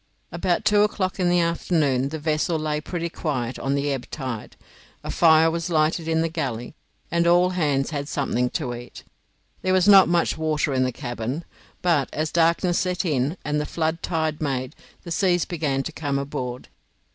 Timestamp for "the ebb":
3.75-4.09